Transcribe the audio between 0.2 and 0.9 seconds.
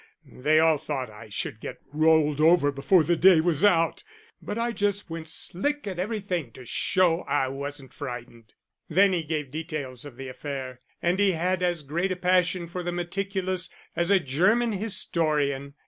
They all